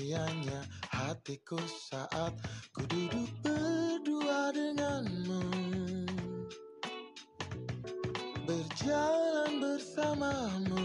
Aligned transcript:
Bahagianya 0.00 0.64
hatiku 0.96 1.60
saat 1.60 2.32
ku 2.72 2.88
duduk 2.88 3.28
berdua 3.44 4.48
denganmu. 4.48 5.44
Berjalan 8.48 9.60
bersamamu 9.60 10.80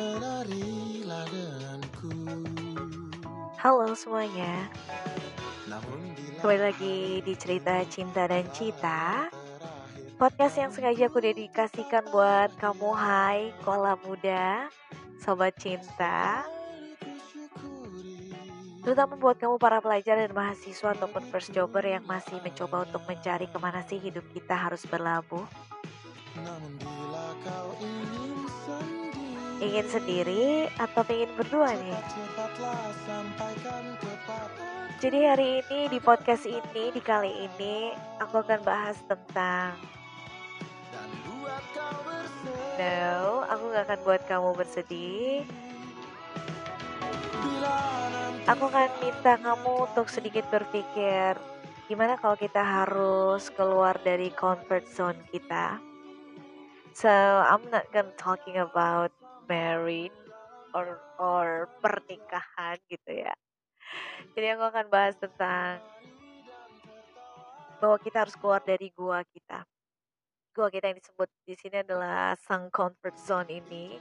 Menarilah 0.00 1.28
denganku. 1.28 2.48
Halo 3.60 3.92
semuanya, 3.92 4.72
kembali 6.40 6.60
lagi 6.72 7.20
di 7.20 7.36
cerita 7.36 7.84
cinta 7.84 8.24
dan 8.24 8.48
cita. 8.56 9.28
Podcast 10.16 10.56
yang 10.56 10.72
sengaja 10.72 11.12
aku 11.12 11.20
dedikasikan 11.20 12.08
buat 12.08 12.48
kamu 12.56 12.90
hai 12.96 13.52
kola 13.60 14.00
muda, 14.00 14.72
sobat 15.26 15.58
cinta 15.58 16.46
Terutama 18.86 19.18
buat 19.18 19.34
kamu 19.34 19.58
para 19.58 19.82
pelajar 19.82 20.14
dan 20.14 20.30
mahasiswa 20.30 20.94
ataupun 20.94 21.26
first 21.34 21.50
jobber 21.50 21.82
yang 21.82 22.06
masih 22.06 22.38
mencoba 22.38 22.86
untuk 22.86 23.02
mencari 23.10 23.50
ke 23.50 23.58
mana 23.58 23.82
sih 23.82 23.98
hidup 23.98 24.22
kita 24.30 24.54
harus 24.54 24.86
berlabuh 24.86 25.42
ingin 29.58 29.86
sendiri 29.88 30.68
atau 30.76 31.02
ingin 31.08 31.30
berdua 31.34 31.72
nih? 31.74 31.98
Jadi 34.96 35.18
hari 35.28 35.48
ini 35.60 35.80
di 35.92 35.98
podcast 36.00 36.48
ini, 36.48 36.88
di 36.92 37.02
kali 37.04 37.32
ini 37.44 37.92
Aku 38.20 38.40
akan 38.40 38.60
bahas 38.64 38.96
tentang 39.04 39.76
No, 42.76 43.44
aku 43.48 43.62
gak 43.72 43.84
akan 43.88 44.00
buat 44.04 44.22
kamu 44.28 44.50
bersedih 44.52 45.48
Aku 48.46 48.62
akan 48.68 48.90
minta 49.00 49.34
kamu 49.40 49.72
untuk 49.90 50.06
sedikit 50.12 50.44
berpikir 50.52 51.34
Gimana 51.86 52.20
kalau 52.20 52.36
kita 52.36 52.60
harus 52.60 53.48
keluar 53.54 53.96
dari 54.04 54.28
comfort 54.34 54.84
zone 54.92 55.18
kita 55.32 55.80
So, 56.96 57.12
I'm 57.12 57.60
not 57.68 57.92
gonna 57.92 58.08
talking 58.16 58.56
about 58.56 59.12
married 59.44 60.16
or 60.72 60.96
or 61.20 61.68
pernikahan 61.84 62.80
gitu 62.88 63.20
ya. 63.20 63.36
Jadi 64.32 64.56
aku 64.56 64.64
akan 64.64 64.88
bahas 64.88 65.12
tentang 65.20 65.84
bahwa 67.76 68.00
kita 68.00 68.24
harus 68.24 68.32
keluar 68.40 68.64
dari 68.64 68.88
gua 68.96 69.20
kita. 69.28 69.68
Gua 70.56 70.72
kita 70.72 70.88
yang 70.88 70.96
disebut 70.96 71.28
di 71.44 71.52
sini 71.52 71.84
adalah 71.84 72.32
sang 72.40 72.72
comfort 72.72 73.12
zone 73.20 73.60
ini 73.60 74.00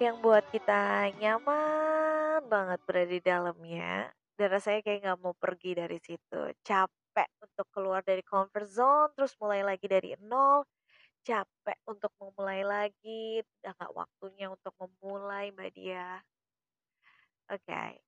yang 0.00 0.16
buat 0.24 0.48
kita 0.48 1.12
nyaman 1.20 2.40
banget 2.48 2.80
berada 2.88 3.10
di 3.12 3.20
dalamnya. 3.20 4.08
Dan 4.32 4.48
rasanya 4.48 4.80
kayak 4.80 4.98
nggak 5.04 5.20
mau 5.20 5.36
pergi 5.36 5.76
dari 5.76 6.00
situ. 6.00 6.56
Capek 6.64 7.28
untuk 7.44 7.68
keluar 7.68 8.00
dari 8.00 8.24
comfort 8.24 8.64
zone 8.64 9.12
terus 9.12 9.36
mulai 9.36 9.60
lagi 9.60 9.84
dari 9.84 10.16
nol. 10.24 10.64
Capek 11.20 11.78
untuk 11.84 12.16
memulai 12.16 12.64
lagi 12.64 13.44
udah 13.44 13.72
nggak 13.76 13.92
waktunya 13.92 14.48
untuk 14.48 14.72
memulai 14.80 15.52
mbak 15.52 15.68
dia. 15.76 16.24
Oke. 17.52 18.00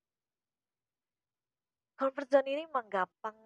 Comfort 2.00 2.28
zone 2.32 2.48
ini 2.48 2.64
memang 2.64 2.88
gampang 2.88 3.36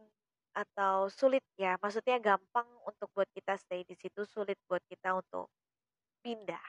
atau 0.54 1.10
sulit 1.10 1.42
ya 1.58 1.74
maksudnya 1.82 2.16
gampang 2.22 2.66
untuk 2.86 3.10
buat 3.12 3.26
kita 3.34 3.58
stay 3.58 3.82
di 3.82 3.98
situ 3.98 4.22
sulit 4.24 4.56
buat 4.70 4.80
kita 4.86 5.18
untuk 5.18 5.50
pindah 6.22 6.62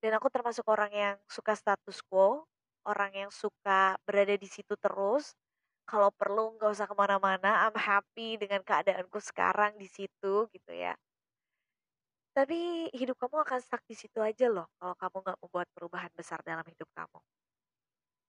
dan 0.00 0.16
aku 0.16 0.32
termasuk 0.32 0.64
orang 0.64 0.92
yang 0.96 1.16
suka 1.28 1.52
status 1.52 2.00
quo, 2.08 2.48
orang 2.88 3.12
yang 3.12 3.30
suka 3.30 4.00
berada 4.08 4.32
di 4.32 4.48
situ 4.48 4.72
terus. 4.80 5.36
Kalau 5.84 6.08
perlu 6.14 6.56
nggak 6.56 6.72
usah 6.72 6.88
ke 6.88 6.96
mana-mana, 6.96 7.68
I'm 7.68 7.76
happy 7.76 8.40
dengan 8.40 8.64
keadaanku 8.64 9.20
sekarang 9.20 9.76
di 9.76 9.84
situ 9.90 10.48
gitu 10.56 10.72
ya. 10.72 10.96
Tapi 12.32 12.88
hidup 12.96 13.18
kamu 13.20 13.42
akan 13.44 13.58
stuck 13.60 13.82
di 13.84 13.98
situ 13.98 14.22
aja 14.22 14.46
loh 14.48 14.70
kalau 14.78 14.94
kamu 14.96 15.16
nggak 15.20 15.38
membuat 15.42 15.68
perubahan 15.74 16.12
besar 16.16 16.40
dalam 16.46 16.64
hidup 16.64 16.88
kamu. 16.96 17.20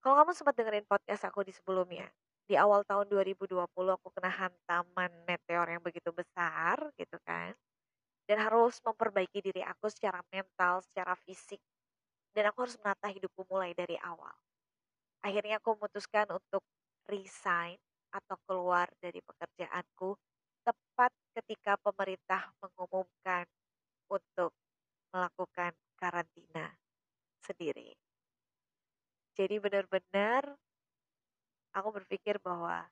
Kalau 0.01 0.16
kamu 0.25 0.31
sempat 0.33 0.53
dengerin 0.57 0.85
podcast 0.89 1.23
aku 1.29 1.45
di 1.45 1.53
sebelumnya, 1.53 2.09
di 2.51 2.59
awal 2.59 2.84
tahun 2.84 3.07
2020 3.07 3.63
aku 3.72 4.07
kena 4.12 4.28
hantaman 4.28 5.07
meteor 5.23 5.72
yang 5.72 5.79
begitu 5.79 6.12
besar 6.12 6.75
gitu 7.00 7.16
kan 7.23 7.56
dan 8.28 8.44
harus 8.44 8.75
memperbaiki 8.84 9.39
diri 9.39 9.63
aku 9.63 9.88
secara 9.88 10.19
mental, 10.35 10.84
secara 10.84 11.16
fisik. 11.16 11.63
Dan 12.35 12.51
aku 12.51 12.67
harus 12.67 12.75
menata 12.79 13.07
hidupku 13.07 13.47
mulai 13.47 13.72
dari 13.72 13.95
awal. 14.03 14.35
Akhirnya 15.23 15.63
aku 15.63 15.79
memutuskan 15.79 16.28
untuk 16.31 16.63
resign 17.07 17.75
atau 18.11 18.35
keluar 18.47 18.88
dari 19.00 19.23
pekerjaanku 19.23 20.16
tepat 20.63 21.11
ketika 21.40 21.79
pemerintah 21.79 22.51
mengumumkan 22.59 23.47
untuk 24.11 24.51
melakukan 25.11 25.72
karantina 25.95 26.72
sendiri. 27.44 27.95
Jadi 29.35 29.56
benar-benar 29.59 30.56
aku 31.75 31.89
berpikir 31.97 32.37
bahwa 32.43 32.87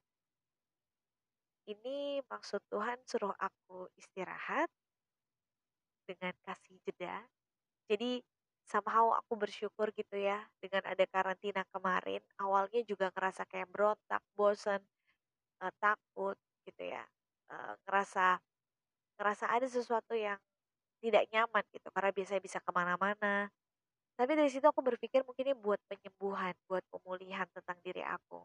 ini 1.69 2.19
maksud 2.25 2.61
Tuhan 2.71 2.97
suruh 3.05 3.35
aku 3.37 3.87
istirahat 3.95 4.69
dengan 6.09 6.33
kasih 6.41 6.77
jeda. 6.89 7.21
Jadi 7.89 8.21
somehow 8.65 9.13
aku 9.17 9.33
bersyukur 9.37 9.93
gitu 9.93 10.17
ya 10.17 10.41
dengan 10.61 10.83
ada 10.89 11.05
karantina 11.09 11.61
kemarin. 11.73 12.21
Awalnya 12.41 12.81
juga 12.85 13.09
ngerasa 13.13 13.45
kayak 13.49 13.69
berontak, 13.73 14.21
bosen, 14.37 14.81
eh, 15.63 15.73
takut 15.81 16.37
gitu 16.65 16.83
ya. 16.95 17.03
Eh, 17.53 17.73
ngerasa 17.87 18.39
ngerasa 19.19 19.45
ada 19.51 19.67
sesuatu 19.69 20.13
yang 20.17 20.39
tidak 21.03 21.25
nyaman 21.33 21.63
gitu 21.75 21.87
karena 21.95 22.11
biasanya 22.15 22.41
bisa 22.43 22.59
ke 22.63 22.71
mana-mana. 22.73 23.49
Tapi 24.19 24.31
dari 24.37 24.49
situ 24.51 24.65
aku 24.67 24.81
berpikir 24.83 25.23
mungkin 25.27 25.45
ini 25.51 25.55
buat 25.57 25.79
penyembuhan, 25.89 26.53
buat 26.69 26.83
pemulihan 26.91 27.47
tentang 27.55 27.79
diri 27.85 28.03
aku. 28.03 28.43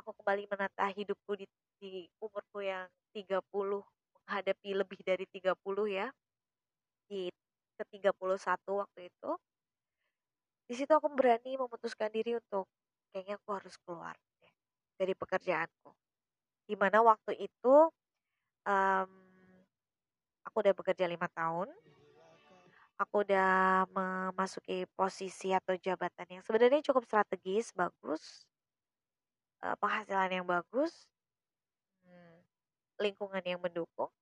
Aku 0.00 0.16
kembali 0.16 0.48
menata 0.48 0.88
hidupku 0.88 1.36
di, 1.36 1.44
di 1.76 2.08
umurku 2.24 2.64
yang 2.64 2.88
30 3.12 3.84
menghadapi 4.16 4.70
lebih 4.72 5.00
dari 5.04 5.28
30 5.28 5.84
ya 5.92 6.08
di 7.10 7.28
ke-31 7.76 8.80
waktu 8.80 9.00
itu. 9.12 9.30
Di 10.70 10.74
situ 10.78 10.92
aku 10.94 11.12
berani 11.12 11.58
memutuskan 11.60 12.08
diri 12.08 12.38
untuk 12.38 12.64
kayaknya 13.12 13.36
aku 13.36 13.48
harus 13.58 13.74
keluar 13.84 14.16
deh 14.40 14.52
dari 14.96 15.12
pekerjaanku. 15.12 15.90
Di 16.64 16.78
mana 16.78 17.02
waktu 17.04 17.36
itu 17.36 17.74
em, 18.64 19.10
aku 20.46 20.56
udah 20.64 20.74
bekerja 20.76 21.04
lima 21.10 21.28
tahun, 21.34 21.68
aku 23.00 23.24
udah 23.24 23.84
memasuki 23.90 24.84
posisi 24.92 25.50
atau 25.56 25.74
jabatan 25.74 26.40
yang 26.40 26.42
sebenarnya 26.44 26.84
cukup 26.84 27.08
strategis, 27.08 27.72
bagus, 27.72 28.44
eh, 29.64 29.76
penghasilan 29.80 30.30
yang 30.36 30.46
bagus, 30.54 30.92
hmm, 32.04 32.38
lingkungan 33.02 33.44
yang 33.46 33.60
mendukung. 33.64 34.12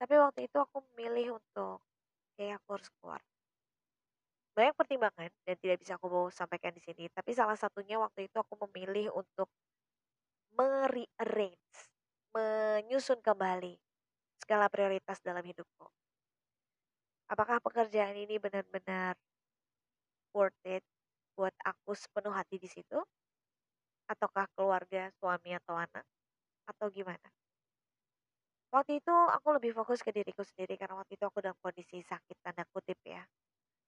Tapi 0.00 0.14
waktu 0.24 0.40
itu 0.50 0.56
aku 0.64 0.76
memilih 0.90 1.26
untuk 1.38 1.76
kayak 2.36 2.54
aku 2.62 2.68
harus 2.76 2.90
keluar. 2.98 3.22
Banyak 4.56 4.74
pertimbangan 4.80 5.30
dan 5.46 5.56
tidak 5.62 5.78
bisa 5.82 5.92
aku 5.96 6.28
sampaikan 6.38 6.72
di 6.76 6.82
sini. 6.84 7.04
Tapi 7.16 7.30
salah 7.32 7.56
satunya 7.62 7.96
waktu 8.04 8.20
itu 8.28 8.36
aku 8.42 8.54
memilih 8.68 9.06
untuk 9.20 9.48
merearrange, 10.58 11.78
menyusun 12.34 13.20
kembali 13.26 13.74
segala 14.42 14.66
prioritas 14.74 15.18
dalam 15.24 15.44
hidupku. 15.50 15.86
Apakah 17.32 17.58
pekerjaan 17.64 18.16
ini 18.24 18.36
benar-benar 18.44 19.14
worth 20.32 20.56
it 20.64 20.80
buat 21.36 21.52
aku 21.68 21.92
sepenuh 21.92 22.32
hati 22.32 22.56
di 22.56 22.68
situ? 22.68 22.98
Ataukah 24.12 24.46
keluarga, 24.56 25.02
suami 25.18 25.50
atau 25.58 25.74
anak? 25.84 26.04
Atau 26.70 26.88
gimana? 26.96 27.28
Waktu 28.74 29.00
itu 29.00 29.12
aku 29.36 29.48
lebih 29.56 29.72
fokus 29.78 30.00
ke 30.04 30.10
diriku 30.12 30.44
sendiri 30.44 30.76
karena 30.80 31.00
waktu 31.00 31.16
itu 31.16 31.24
aku 31.28 31.40
dalam 31.44 31.56
kondisi 31.64 32.04
sakit 32.04 32.36
tanda 32.44 32.64
kutip 32.68 32.98
ya. 33.04 33.22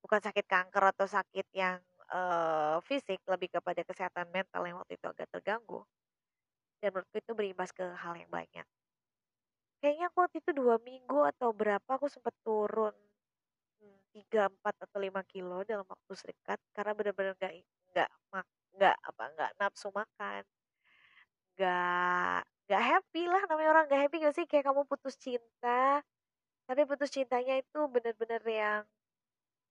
Bukan 0.04 0.20
sakit 0.26 0.46
kanker 0.48 0.84
atau 0.96 1.06
sakit 1.16 1.46
yang 1.56 1.78
eh, 2.12 2.76
fisik, 2.88 3.20
lebih 3.28 3.48
kepada 3.56 3.82
kesehatan 3.88 4.28
mental 4.32 4.62
yang 4.68 4.78
waktu 4.80 4.94
itu 4.98 5.06
agak 5.12 5.28
terganggu. 5.34 5.80
Dan 6.82 6.90
menurutku 6.92 7.16
itu 7.22 7.32
berimbas 7.38 7.70
ke 7.78 7.84
hal 8.02 8.14
yang 8.20 8.30
banyak. 8.32 8.66
Kayaknya 9.80 10.04
aku 10.12 10.18
waktu 10.24 10.36
itu 10.44 10.50
dua 10.60 10.76
minggu 10.88 11.18
atau 11.32 11.48
berapa 11.56 11.90
aku 11.96 12.06
sempat 12.12 12.34
turun 12.44 12.92
hmm, 13.80 14.00
tiga, 14.14 14.42
empat 14.52 14.74
atau 14.84 14.98
lima 15.00 15.22
kilo 15.32 15.64
dalam 15.68 15.86
waktu 15.88 16.12
singkat 16.16 16.58
karena 16.76 16.92
benar-benar 16.98 17.34
nggak 17.40 17.54
nggak 17.94 18.10
nggak 18.76 18.96
apa 19.08 19.22
nggak 19.34 19.50
nafsu 19.60 19.88
makan, 19.98 20.42
nggak 21.54 22.38
nggak 22.66 22.82
happy 22.90 23.22
lah 23.32 23.42
namanya 23.50 23.70
orang 23.74 23.84
nggak 23.90 24.02
happy 24.06 24.16
gak 24.24 24.34
sih 24.36 24.46
kayak 24.50 24.64
kamu 24.70 24.82
putus 24.90 25.14
cinta 25.18 26.00
tapi 26.68 26.82
putus 26.90 27.10
cintanya 27.16 27.54
itu 27.62 27.80
bener-bener 27.94 28.42
yang 28.46 28.82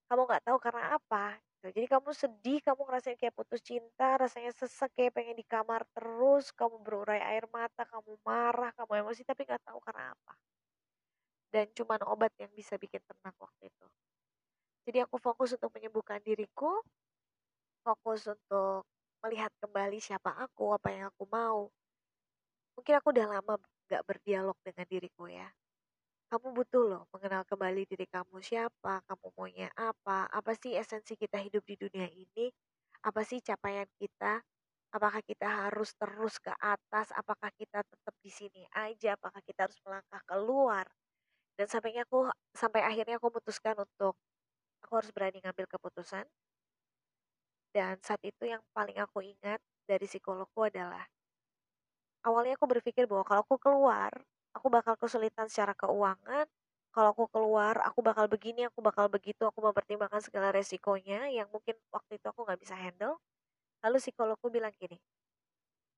kamu 0.07 0.21
nggak 0.27 0.43
tahu 0.47 0.57
karena 0.65 0.83
apa 0.97 1.25
Gitu. 1.59 1.75
Jadi 1.75 1.87
kamu 1.91 2.09
sedih, 2.15 2.59
kamu 2.63 2.81
ngerasain 2.87 3.19
kayak 3.19 3.35
putus 3.35 3.59
cinta, 3.59 4.15
rasanya 4.15 4.51
sesek 4.55 4.95
kayak 4.95 5.11
pengen 5.11 5.35
di 5.35 5.43
kamar 5.43 5.83
terus, 5.91 6.55
kamu 6.55 6.79
berurai 6.79 7.19
air 7.19 7.45
mata, 7.51 7.83
kamu 7.83 8.15
marah, 8.23 8.71
kamu 8.79 9.03
emosi 9.03 9.27
tapi 9.27 9.43
nggak 9.43 9.67
tahu 9.67 9.79
karena 9.83 10.15
apa. 10.15 10.33
Dan 11.53 11.67
cuman 11.77 11.99
obat 12.07 12.31
yang 12.39 12.51
bisa 12.55 12.79
bikin 12.79 13.01
tenang 13.03 13.35
waktu 13.43 13.67
itu. 13.67 13.85
Jadi 14.87 14.97
aku 15.05 15.17
fokus 15.21 15.53
untuk 15.57 15.69
menyembuhkan 15.75 16.21
diriku, 16.23 16.81
fokus 17.85 18.21
untuk 18.35 18.87
melihat 19.23 19.51
kembali 19.61 19.97
siapa 20.07 20.31
aku, 20.45 20.65
apa 20.77 20.89
yang 20.95 21.05
aku 21.11 21.25
mau. 21.37 21.59
Mungkin 22.75 22.93
aku 22.97 23.07
udah 23.13 23.27
lama 23.29 23.53
gak 23.89 24.03
berdialog 24.09 24.57
dengan 24.65 24.85
diriku 24.89 25.25
ya. 25.29 25.47
Kamu 26.29 26.53
butuh 26.57 26.83
loh 26.91 27.03
mengenal 27.13 27.43
kembali 27.45 27.83
diri 27.89 28.05
kamu 28.09 28.37
siapa, 28.45 29.01
kamu 29.09 29.27
maunya 29.37 29.69
apa, 29.73 30.29
apa 30.29 30.51
sih 30.57 30.77
esensi 30.77 31.17
kita 31.17 31.41
hidup 31.41 31.63
di 31.65 31.75
dunia 31.77 32.05
ini, 32.09 32.53
apa 33.05 33.21
sih 33.25 33.41
capaian 33.41 33.89
kita, 33.97 34.41
apakah 34.93 35.21
kita 35.25 35.47
harus 35.67 35.91
terus 35.97 36.37
ke 36.41 36.53
atas, 36.61 37.09
apakah 37.17 37.49
kita 37.57 37.81
tetap 37.85 38.15
di 38.21 38.31
sini 38.33 38.63
aja, 38.77 39.17
apakah 39.17 39.41
kita 39.45 39.65
harus 39.69 39.79
melangkah 39.85 40.21
keluar. 40.29 40.85
Dan 41.57 41.67
sampainya 41.69 42.03
aku 42.07 42.29
sampai 42.55 42.81
akhirnya 42.85 43.17
aku 43.21 43.27
memutuskan 43.33 43.75
untuk 43.81 44.15
aku 44.85 44.93
harus 44.99 45.11
berani 45.15 45.39
ngambil 45.43 45.67
keputusan. 45.71 46.25
Dan 47.75 48.01
saat 48.01 48.21
itu 48.25 48.49
yang 48.49 48.61
paling 48.73 48.97
aku 48.97 49.21
ingat 49.21 49.61
dari 49.85 50.05
psikologku 50.09 50.65
adalah 50.65 51.05
awalnya 52.25 52.57
aku 52.57 52.67
berpikir 52.67 53.05
bahwa 53.05 53.23
kalau 53.25 53.41
aku 53.45 53.55
keluar 53.61 54.11
aku 54.53 54.67
bakal 54.67 54.93
kesulitan 54.97 55.47
secara 55.49 55.73
keuangan. 55.77 56.47
Kalau 56.89 57.13
aku 57.13 57.29
keluar, 57.29 57.77
aku 57.85 58.01
bakal 58.01 58.25
begini, 58.25 58.65
aku 58.65 58.81
bakal 58.81 59.05
begitu, 59.13 59.45
aku 59.45 59.61
mempertimbangkan 59.61 60.25
segala 60.25 60.49
resikonya 60.49 61.29
yang 61.29 61.45
mungkin 61.53 61.77
waktu 61.93 62.17
itu 62.17 62.25
aku 62.25 62.41
nggak 62.49 62.59
bisa 62.65 62.73
handle. 62.73 63.21
Lalu 63.85 63.97
psikologku 64.01 64.49
bilang 64.49 64.73
gini, 64.81 64.97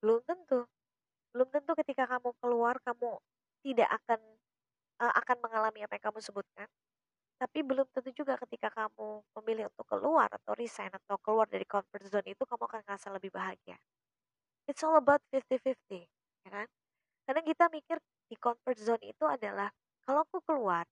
belum 0.04 0.20
tentu, 0.28 0.68
belum 1.32 1.48
tentu 1.54 1.72
ketika 1.80 2.04
kamu 2.12 2.36
keluar 2.44 2.76
kamu 2.84 3.18
tidak 3.64 3.90
akan 4.04 4.20
uh, 5.00 5.14
akan 5.22 5.38
mengalami 5.40 5.80
apa 5.88 5.96
yang 5.98 6.06
kamu 6.12 6.20
sebutkan. 6.20 6.68
Tapi 7.42 7.66
belum 7.66 7.90
tentu 7.90 8.14
juga 8.14 8.38
ketika 8.38 8.70
kamu 8.70 9.26
memilih 9.42 9.74
untuk 9.74 9.90
keluar 9.90 10.30
atau 10.30 10.54
resign 10.54 10.94
atau 10.94 11.18
keluar 11.18 11.50
dari 11.50 11.66
comfort 11.66 12.06
zone 12.06 12.38
itu 12.38 12.46
kamu 12.46 12.70
akan 12.70 12.82
merasa 12.86 13.10
lebih 13.10 13.34
bahagia. 13.34 13.82
It's 14.70 14.86
all 14.86 14.94
about 14.94 15.26
50-50, 15.34 16.06
ya 16.46 16.50
kan? 16.54 16.70
Karena 17.26 17.42
kita 17.42 17.66
mikir 17.74 17.98
di 18.30 18.38
comfort 18.38 18.78
zone 18.78 19.10
itu 19.10 19.26
adalah 19.26 19.74
kalau 20.06 20.22
aku 20.22 20.38
keluar, 20.46 20.86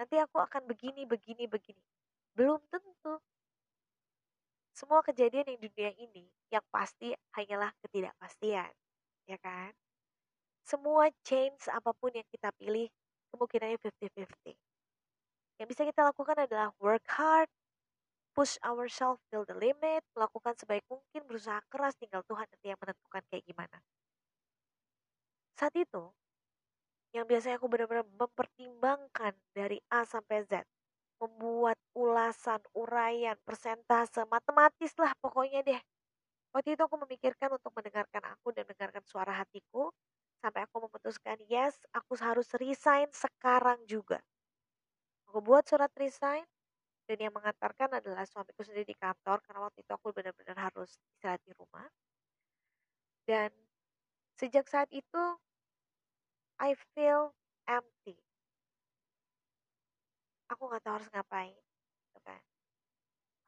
nanti 0.00 0.16
aku 0.16 0.40
akan 0.40 0.64
begini, 0.64 1.04
begini, 1.04 1.44
begini. 1.44 1.84
Belum 2.32 2.56
tentu. 2.72 3.20
Semua 4.72 5.04
kejadian 5.04 5.44
di 5.44 5.60
dunia 5.60 5.92
ini 6.00 6.24
yang 6.48 6.64
pasti 6.72 7.12
hanyalah 7.36 7.68
ketidakpastian, 7.84 8.72
ya 9.28 9.36
kan? 9.44 9.76
Semua 10.64 11.12
change 11.20 11.68
apa 11.68 11.92
pun 11.92 12.16
yang 12.16 12.24
kita 12.32 12.48
pilih, 12.56 12.88
kemungkinannya 13.28 13.76
50-50. 13.76 14.71
Yang 15.60 15.68
bisa 15.72 15.82
kita 15.88 16.02
lakukan 16.10 16.36
adalah 16.44 16.68
work 16.84 17.06
hard, 17.18 17.48
push 18.36 18.54
ourselves 18.64 19.22
till 19.30 19.44
the 19.48 19.56
limit, 19.56 20.02
melakukan 20.16 20.54
sebaik 20.60 20.84
mungkin, 20.92 21.22
berusaha 21.28 21.60
keras, 21.72 21.94
tinggal 22.00 22.22
Tuhan 22.30 22.46
nanti 22.50 22.66
yang 22.72 22.80
menentukan 22.82 23.22
kayak 23.30 23.44
gimana. 23.48 23.78
Saat 25.58 25.74
itu, 25.80 26.02
yang 27.16 27.24
biasanya 27.28 27.56
aku 27.60 27.68
benar-benar 27.72 28.06
mempertimbangkan 28.08 29.32
dari 29.52 29.78
A 29.92 30.00
sampai 30.08 30.44
Z. 30.48 30.64
Membuat 31.22 31.78
ulasan, 31.96 32.60
uraian, 32.76 33.38
persentase, 33.46 34.26
matematis 34.28 34.92
lah 35.00 35.12
pokoknya 35.22 35.60
deh. 35.64 35.80
Waktu 36.54 36.76
itu 36.76 36.82
aku 36.84 36.96
memikirkan 37.06 37.50
untuk 37.56 37.72
mendengarkan 37.76 38.24
aku 38.34 38.48
dan 38.56 38.64
mendengarkan 38.68 39.04
suara 39.06 39.32
hatiku. 39.44 39.92
Sampai 40.42 40.66
aku 40.66 40.76
memutuskan, 40.88 41.38
yes, 41.48 41.76
aku 41.94 42.16
harus 42.20 42.48
resign 42.58 43.08
sekarang 43.14 43.80
juga. 43.88 44.20
Aku 45.32 45.40
buat 45.40 45.64
surat 45.64 45.88
resign, 45.96 46.44
dan 47.08 47.16
yang 47.24 47.32
mengantarkan 47.32 47.88
adalah 47.96 48.28
suamiku 48.28 48.60
sendiri 48.68 48.84
di 48.92 48.96
kantor, 49.00 49.40
karena 49.40 49.64
waktu 49.64 49.80
itu 49.80 49.92
aku 49.96 50.12
benar-benar 50.12 50.58
harus 50.68 51.00
istirahat 51.08 51.40
di 51.48 51.56
rumah. 51.56 51.88
Dan 53.26 53.50
sejak 54.38 54.66
saat 54.68 54.90
itu, 54.92 55.24
I 56.58 56.72
feel 56.94 57.34
empty. 57.68 58.16
Aku 60.52 60.62
nggak 60.68 60.82
tahu 60.84 60.94
harus 60.96 61.10
ngapain, 61.12 61.56
gitu 62.06 62.18
kan. 62.26 62.40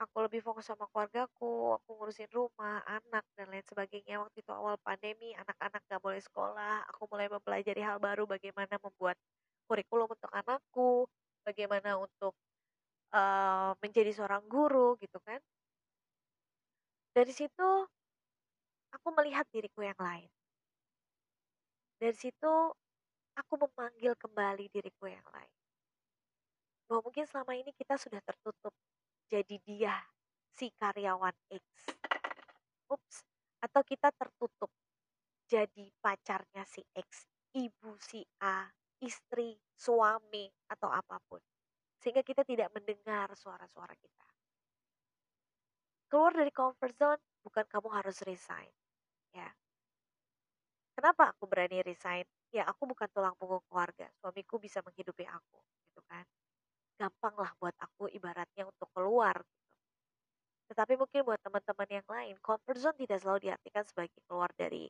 Aku 0.02 0.26
lebih 0.26 0.42
fokus 0.42 0.66
sama 0.66 0.90
keluargaku, 0.90 1.78
aku 1.78 1.88
ngurusin 1.94 2.26
rumah, 2.34 2.82
anak, 2.82 3.22
dan 3.38 3.46
lain 3.46 3.62
sebagainya. 3.62 4.18
Waktu 4.18 4.42
itu 4.42 4.50
awal 4.50 4.74
pandemi, 4.82 5.30
anak-anak 5.38 5.86
gak 5.86 6.02
boleh 6.02 6.18
sekolah, 6.18 6.82
aku 6.90 7.06
mulai 7.06 7.30
mempelajari 7.30 7.78
hal 7.78 8.02
baru 8.02 8.26
bagaimana 8.26 8.74
membuat 8.82 9.14
kurikulum 9.70 10.10
untuk 10.10 10.30
anakku, 10.34 11.06
bagaimana 11.44 12.00
untuk 12.00 12.34
uh, 13.14 13.76
menjadi 13.78 14.10
seorang 14.10 14.42
guru 14.48 14.96
gitu 14.98 15.20
kan. 15.22 15.38
Dari 17.14 17.30
situ 17.30 17.68
aku 18.90 19.08
melihat 19.14 19.46
diriku 19.54 19.86
yang 19.86 19.98
lain. 20.00 20.26
Dari 22.00 22.16
situ 22.16 22.52
aku 23.38 23.54
memanggil 23.54 24.18
kembali 24.18 24.66
diriku 24.72 25.06
yang 25.06 25.24
lain. 25.30 25.52
Bahwa 26.90 27.06
mungkin 27.06 27.24
selama 27.30 27.54
ini 27.54 27.70
kita 27.76 27.94
sudah 27.94 28.18
tertutup 28.24 28.74
jadi 29.30 29.56
dia 29.62 29.94
si 30.58 30.70
karyawan 30.74 31.34
X. 31.50 31.64
Ups, 32.90 33.24
atau 33.64 33.80
kita 33.82 34.12
tertutup 34.12 34.70
jadi 35.48 35.88
pacarnya 35.98 36.62
si 36.68 36.84
X, 36.92 37.26
ibu 37.56 37.96
si 38.00 38.22
A, 38.44 38.68
istri, 39.04 39.60
suami, 39.76 40.48
atau 40.72 40.88
apa 40.88 41.20
pun. 41.28 41.40
Sehingga 42.00 42.24
kita 42.24 42.42
tidak 42.42 42.72
mendengar 42.72 43.32
suara-suara 43.36 43.94
kita. 43.96 44.26
Keluar 46.08 46.32
dari 46.32 46.52
comfort 46.52 46.94
zone 46.96 47.22
bukan 47.44 47.64
kamu 47.68 47.88
harus 47.92 48.20
resign. 48.24 48.70
Ya. 49.34 49.50
Kenapa 50.94 51.34
aku 51.34 51.44
berani 51.50 51.82
resign? 51.82 52.24
ya 52.54 52.62
aku 52.70 52.86
bukan 52.86 53.10
tulang 53.10 53.34
punggung 53.34 53.66
keluarga, 53.66 54.06
suamiku 54.22 54.62
bisa 54.62 54.78
menghidupi 54.86 55.26
aku, 55.26 55.58
gitu 55.90 56.00
kan. 56.06 56.22
Gampang 56.94 57.34
lah 57.34 57.50
buat 57.58 57.74
aku 57.82 58.06
ibaratnya 58.14 58.70
untuk 58.70 58.86
keluar 58.94 59.42
gitu. 59.42 59.66
Tetapi 60.70 60.94
mungkin 60.94 61.26
buat 61.26 61.42
teman-teman 61.42 61.88
yang 61.90 62.06
lain, 62.06 62.34
comfort 62.38 62.78
zone 62.78 62.94
tidak 62.94 63.18
selalu 63.18 63.50
diartikan 63.50 63.82
sebagai 63.82 64.22
keluar 64.30 64.54
dari 64.54 64.86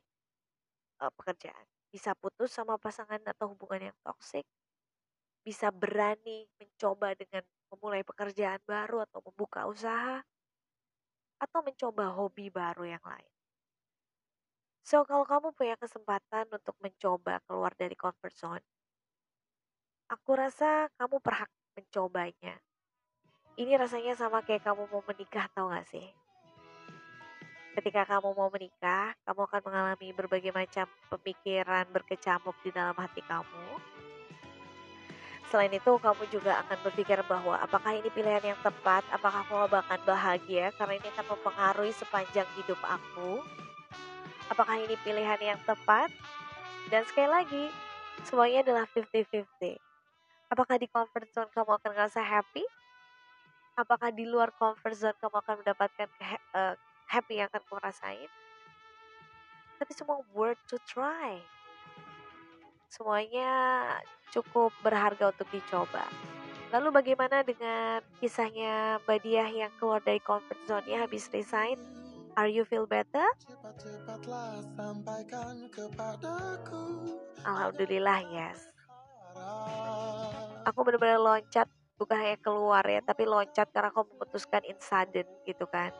uh, 1.01 1.09
pekerjaan. 1.17 1.65
Bisa 1.95 2.11
putus 2.21 2.51
sama 2.57 2.75
pasangan 2.85 3.23
atau 3.31 3.45
hubungan 3.55 3.81
yang 3.87 3.97
toksik, 4.03 4.43
bisa 5.47 5.67
berani 5.81 6.39
mencoba 6.59 7.15
dengan 7.21 7.43
memulai 7.71 8.03
pekerjaan 8.09 8.59
baru 8.73 8.97
atau 9.07 9.19
membuka 9.27 9.61
usaha, 9.73 10.19
atau 11.43 11.59
mencoba 11.67 12.05
hobi 12.17 12.45
baru 12.59 12.83
yang 12.93 13.05
lain. 13.11 13.31
So, 14.89 14.97
kalau 15.09 15.25
kamu 15.31 15.47
punya 15.57 15.75
kesempatan 15.83 16.45
untuk 16.57 16.75
mencoba 16.83 17.33
keluar 17.47 17.71
dari 17.81 17.95
comfort 18.03 18.35
zone, 18.41 18.65
aku 20.13 20.31
rasa 20.41 20.69
kamu 20.97 21.17
berhak 21.25 21.51
mencobanya. 21.77 22.55
Ini 23.61 23.73
rasanya 23.81 24.13
sama 24.21 24.39
kayak 24.47 24.63
kamu 24.67 24.83
mau 24.91 25.03
menikah, 25.09 25.45
tau 25.55 25.67
gak 25.73 25.87
sih? 25.91 26.07
Ketika 27.75 28.07
kamu 28.07 28.31
mau 28.31 28.47
menikah, 28.47 29.11
kamu 29.27 29.41
akan 29.51 29.61
mengalami 29.67 30.07
berbagai 30.15 30.51
macam 30.55 30.87
pemikiran 31.11 31.83
berkecamuk 31.91 32.55
di 32.63 32.71
dalam 32.71 32.95
hati 32.95 33.19
kamu. 33.27 33.67
Selain 35.51 35.71
itu, 35.75 35.91
kamu 35.99 36.23
juga 36.31 36.63
akan 36.63 36.77
berpikir 36.87 37.19
bahwa 37.27 37.59
apakah 37.59 37.93
ini 37.93 38.07
pilihan 38.15 38.55
yang 38.55 38.59
tepat, 38.63 39.03
apakah 39.11 39.43
kamu 39.45 39.67
akan 39.75 39.99
bahagia, 40.07 40.71
karena 40.79 40.97
ini 40.97 41.07
akan 41.13 41.25
mempengaruhi 41.35 41.93
sepanjang 41.93 42.47
hidup 42.55 42.79
aku 42.81 43.43
Apakah 44.45 44.77
ini 44.77 44.93
pilihan 45.01 45.41
yang 45.41 45.59
tepat? 45.65 46.13
Dan 46.93 47.01
sekali 47.09 47.29
lagi, 47.29 47.63
semuanya 48.29 48.61
adalah 48.61 48.85
50-50. 48.93 49.41
Apakah 50.53 50.77
di 50.77 50.85
comfort 50.85 51.25
zone 51.33 51.49
kamu 51.49 51.71
akan 51.81 51.91
ngerasa 51.97 52.21
happy? 52.21 52.61
Apakah 53.73 54.13
di 54.13 54.29
luar 54.29 54.53
comfort 54.53 54.93
zone 54.93 55.17
kamu 55.17 55.35
akan 55.41 55.55
mendapatkan 55.65 56.07
uh, 56.53 56.77
happy 57.15 57.39
yang 57.39 57.47
akan 57.47 57.63
kamu 57.63 57.79
rasain? 57.79 58.31
Tapi 59.79 59.91
semua 59.95 60.19
worth 60.35 60.59
to 60.67 60.75
try. 60.83 61.39
Semuanya 62.91 63.51
cukup 64.35 64.75
berharga 64.83 65.31
untuk 65.31 65.47
dicoba. 65.51 66.03
Lalu 66.75 66.91
bagaimana 66.91 67.39
dengan 67.39 68.03
kisahnya 68.19 68.99
Mbak 69.07 69.19
Diah 69.23 69.47
yang 69.47 69.71
keluar 69.79 70.03
dari 70.03 70.19
comfort 70.19 70.59
zone-nya 70.67 71.07
habis 71.07 71.31
resign? 71.31 71.79
Are 72.35 72.51
you 72.51 72.67
feel 72.67 72.83
better? 72.83 73.23
Alhamdulillah 77.47 78.19
yes. 78.27 78.59
Aku 80.67 80.83
benar-benar 80.83 81.21
loncat 81.23 81.67
bukan 81.95 82.17
hanya 82.19 82.37
keluar 82.43 82.83
ya, 82.83 82.99
tapi 83.07 83.23
loncat 83.23 83.71
karena 83.71 83.87
aku 83.93 84.03
memutuskan 84.11 84.67
in 84.67 84.75
sudden 84.83 85.23
gitu 85.47 85.63
kan. 85.71 85.95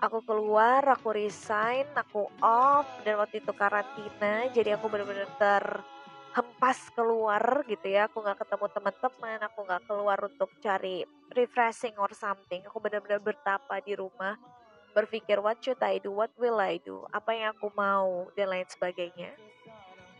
Aku 0.00 0.24
keluar, 0.24 0.80
aku 0.88 1.12
resign, 1.12 1.84
aku 1.92 2.24
off, 2.40 2.88
dan 3.04 3.20
waktu 3.20 3.44
itu 3.44 3.52
karantina, 3.52 4.48
jadi 4.48 4.80
aku 4.80 4.88
bener-bener 4.88 5.28
terhempas 5.36 6.88
keluar 6.96 7.60
gitu 7.68 7.84
ya. 7.84 8.08
Aku 8.08 8.24
nggak 8.24 8.40
ketemu 8.40 8.66
teman-teman, 8.72 9.38
aku 9.44 9.58
nggak 9.60 9.82
keluar 9.84 10.18
untuk 10.24 10.48
cari 10.64 11.04
refreshing 11.36 11.92
or 12.00 12.08
something. 12.16 12.64
Aku 12.64 12.80
bener-bener 12.80 13.20
bertapa 13.20 13.76
di 13.84 13.92
rumah, 13.92 14.40
berpikir 14.96 15.36
what 15.36 15.60
should 15.60 15.80
I 15.84 16.00
do, 16.00 16.16
what 16.16 16.32
will 16.40 16.56
I 16.56 16.80
do, 16.80 17.04
apa 17.12 17.36
yang 17.36 17.52
aku 17.52 17.68
mau, 17.76 18.32
dan 18.32 18.48
lain 18.48 18.64
sebagainya. 18.72 19.36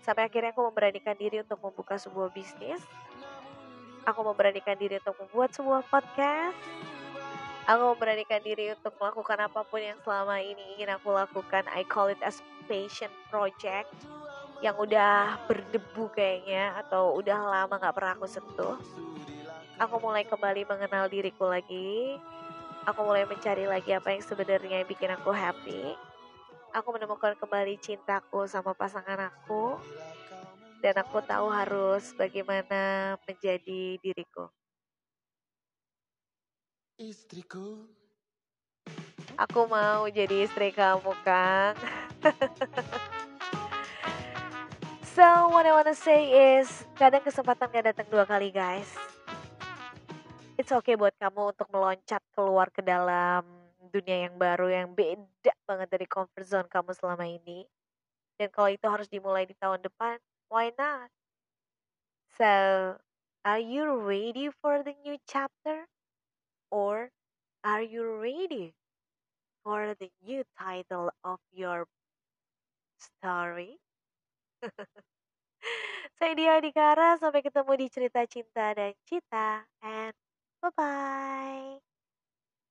Sampai 0.04 0.28
akhirnya 0.28 0.52
aku 0.52 0.60
memberanikan 0.68 1.16
diri 1.16 1.40
untuk 1.40 1.56
membuka 1.64 1.96
sebuah 1.96 2.28
bisnis, 2.36 2.84
Aku 4.08 4.24
memberanikan 4.24 4.80
diri 4.80 4.96
untuk 4.96 5.12
membuat 5.20 5.52
sebuah 5.52 5.84
podcast. 5.92 6.56
Aku 7.70 7.94
memberanikan 7.94 8.42
diri 8.42 8.74
untuk 8.74 8.98
melakukan 8.98 9.46
apa 9.46 9.62
pun 9.62 9.78
yang 9.78 9.94
selama 10.02 10.42
ini 10.42 10.74
ingin 10.74 10.90
aku 10.90 11.14
lakukan. 11.14 11.62
I 11.70 11.86
call 11.86 12.10
it 12.10 12.18
as 12.18 12.42
passion 12.66 13.14
project 13.30 13.86
yang 14.58 14.74
udah 14.74 15.38
berdebu 15.46 16.10
kayaknya 16.10 16.74
atau 16.82 17.14
udah 17.14 17.38
lama 17.38 17.78
gak 17.78 17.94
pernah 17.94 18.18
aku 18.18 18.26
sentuh. 18.26 18.74
Aku 19.78 20.02
mulai 20.02 20.26
kembali 20.26 20.66
mengenal 20.66 21.06
diriku 21.06 21.46
lagi. 21.46 22.18
Aku 22.90 23.06
mulai 23.06 23.22
mencari 23.22 23.70
lagi 23.70 23.94
apa 23.94 24.18
yang 24.18 24.22
sebenarnya 24.26 24.82
bikin 24.82 25.14
aku 25.14 25.30
happy. 25.30 25.94
Aku 26.74 26.90
menemukan 26.90 27.38
kembali 27.38 27.78
cintaku 27.78 28.50
sama 28.50 28.74
pasangan 28.74 29.30
aku 29.30 29.78
dan 30.82 30.98
aku 30.98 31.22
tahu 31.22 31.46
harus 31.54 32.10
bagaimana 32.18 33.14
menjadi 33.30 33.94
diriku. 34.02 34.50
Istriku. 37.00 37.80
Aku 39.40 39.64
mau 39.72 40.04
jadi 40.12 40.44
istri 40.44 40.68
kamu, 40.68 41.16
Kang. 41.24 41.72
so, 45.16 45.24
what 45.48 45.64
I 45.64 45.72
wanna 45.72 45.96
say 45.96 46.28
is, 46.60 46.68
kadang 47.00 47.24
kesempatan 47.24 47.72
gak 47.72 47.96
datang 47.96 48.08
dua 48.12 48.28
kali, 48.28 48.52
guys. 48.52 48.92
It's 50.60 50.68
okay 50.68 50.92
buat 50.92 51.16
kamu 51.16 51.56
untuk 51.56 51.72
meloncat 51.72 52.20
keluar 52.36 52.68
ke 52.68 52.84
dalam 52.84 53.48
dunia 53.88 54.28
yang 54.28 54.36
baru 54.36 54.68
yang 54.68 54.92
beda 54.92 55.56
banget 55.64 55.88
dari 55.88 56.04
comfort 56.04 56.44
zone 56.44 56.68
kamu 56.68 56.92
selama 56.92 57.24
ini. 57.24 57.64
Dan 58.36 58.52
kalau 58.52 58.68
itu 58.68 58.84
harus 58.84 59.08
dimulai 59.08 59.48
di 59.48 59.56
tahun 59.56 59.80
depan, 59.80 60.20
why 60.52 60.68
not? 60.76 61.08
So, 62.36 62.52
are 63.48 63.62
you 63.64 63.88
ready 63.88 64.52
for 64.52 64.84
the 64.84 64.92
new 65.00 65.16
chapter? 65.24 65.88
Or 66.70 67.10
are 67.64 67.82
you 67.82 68.16
ready 68.16 68.74
for 69.64 69.94
the 69.94 70.10
new 70.22 70.44
title 70.58 71.10
of 71.24 71.40
your 71.52 71.86
story? 72.98 73.78
Saya 76.18 76.32
Dia 76.36 76.52
Adikara, 76.60 77.16
sampai 77.16 77.40
ketemu 77.40 77.72
di 77.80 77.86
cerita 77.88 78.20
cinta 78.28 78.76
dan 78.76 78.92
cita, 79.08 79.64
and 79.80 80.12
bye-bye. 80.60 81.89